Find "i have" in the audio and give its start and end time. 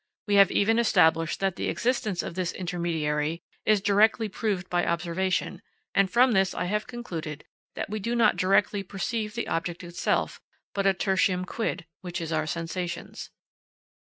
6.55-6.87